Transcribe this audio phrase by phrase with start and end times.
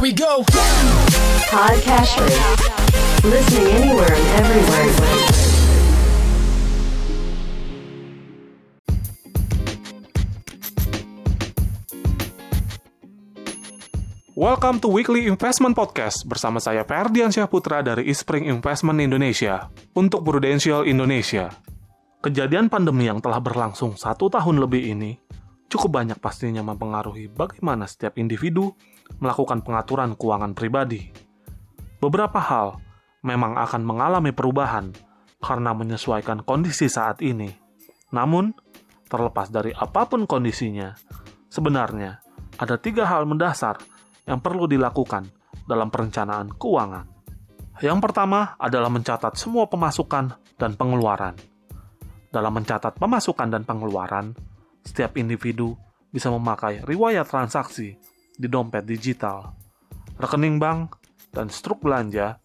[0.00, 0.40] Here we go.
[1.52, 2.32] Podcasters.
[3.20, 4.88] Listening anywhere and everywhere.
[14.32, 20.88] Welcome to Weekly Investment Podcast bersama saya Ferdian Syahputra dari Ispring Investment Indonesia untuk Prudential
[20.88, 21.52] Indonesia.
[22.24, 25.20] Kejadian pandemi yang telah berlangsung satu tahun lebih ini
[25.70, 28.74] cukup banyak pastinya mempengaruhi bagaimana setiap individu
[29.22, 31.08] melakukan pengaturan keuangan pribadi.
[32.02, 32.82] Beberapa hal
[33.22, 34.90] memang akan mengalami perubahan
[35.40, 37.48] karena menyesuaikan kondisi saat ini.
[38.10, 38.52] Namun,
[39.06, 40.92] terlepas dari apa pun kondisinya,
[41.46, 42.18] sebenarnya
[42.58, 43.78] ada tiga hal mendasar
[44.26, 45.30] yang perlu dilakukan
[45.64, 47.06] dalam perencanaan keuangan.
[47.80, 51.32] Yang pertama adalah mencatat semua pemasukan dan pengeluaran.
[52.28, 54.36] Dalam mencatat pemasukan dan pengeluaran,
[54.84, 55.76] setiap individu
[56.10, 57.94] bisa memakai riwayat transaksi
[58.34, 59.54] di dompet digital,
[60.18, 60.96] rekening bank,
[61.30, 62.40] dan struk belanja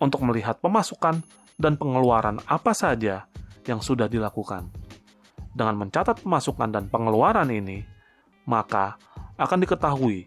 [0.00, 1.20] untuk melihat pemasukan
[1.60, 3.28] dan pengeluaran apa saja
[3.68, 4.72] yang sudah dilakukan.
[5.50, 7.84] Dengan mencatat pemasukan dan pengeluaran ini,
[8.48, 8.96] maka
[9.36, 10.24] akan diketahui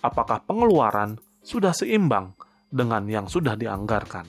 [0.00, 2.32] apakah pengeluaran sudah seimbang
[2.72, 4.24] dengan yang sudah dianggarkan.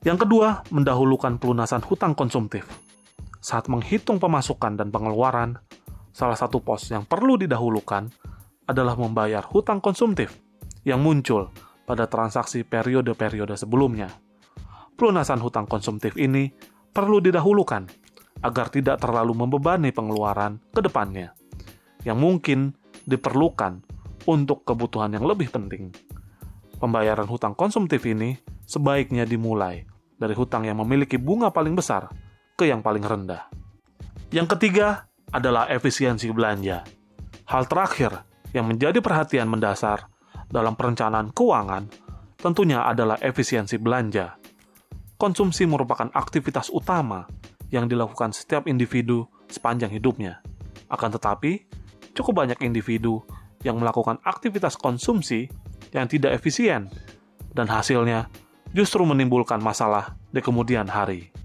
[0.00, 2.64] Yang kedua, mendahulukan pelunasan hutang konsumtif.
[3.50, 5.58] Saat menghitung pemasukan dan pengeluaran,
[6.14, 8.06] salah satu pos yang perlu didahulukan
[8.70, 10.38] adalah membayar hutang konsumtif
[10.86, 11.50] yang muncul
[11.82, 14.06] pada transaksi periode-periode sebelumnya.
[14.94, 16.54] Pelunasan hutang konsumtif ini
[16.94, 17.90] perlu didahulukan
[18.38, 21.34] agar tidak terlalu membebani pengeluaran ke depannya,
[22.06, 22.70] yang mungkin
[23.02, 23.82] diperlukan
[24.30, 25.90] untuk kebutuhan yang lebih penting.
[26.78, 32.29] Pembayaran hutang konsumtif ini sebaiknya dimulai dari hutang yang memiliki bunga paling besar
[32.60, 33.48] ke yang paling rendah.
[34.28, 36.84] Yang ketiga adalah efisiensi belanja.
[37.48, 38.20] Hal terakhir
[38.52, 40.12] yang menjadi perhatian mendasar
[40.52, 41.88] dalam perencanaan keuangan
[42.36, 44.36] tentunya adalah efisiensi belanja.
[45.16, 47.24] Konsumsi merupakan aktivitas utama
[47.72, 50.44] yang dilakukan setiap individu sepanjang hidupnya.
[50.92, 51.64] Akan tetapi,
[52.12, 53.24] cukup banyak individu
[53.64, 55.48] yang melakukan aktivitas konsumsi
[55.96, 56.92] yang tidak efisien,
[57.56, 58.30] dan hasilnya
[58.72, 61.39] justru menimbulkan masalah di kemudian hari.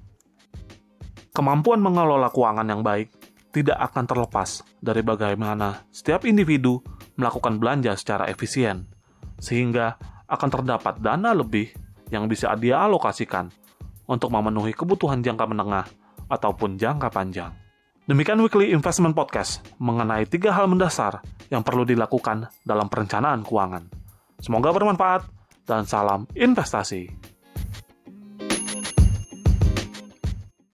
[1.36, 3.12] Kemampuan mengelola keuangan yang baik
[3.52, 6.80] tidak akan terlepas dari bagaimana setiap individu
[7.20, 8.88] melakukan belanja secara efisien,
[9.36, 10.00] sehingga
[10.32, 11.76] akan terdapat dana lebih
[12.08, 13.52] yang bisa dia alokasikan
[14.08, 15.84] untuk memenuhi kebutuhan jangka menengah
[16.32, 17.52] ataupun jangka panjang.
[18.08, 21.20] Demikian Weekly Investment Podcast mengenai tiga hal mendasar
[21.52, 23.92] yang perlu dilakukan dalam perencanaan keuangan.
[24.40, 25.28] Semoga bermanfaat
[25.68, 27.25] dan salam investasi.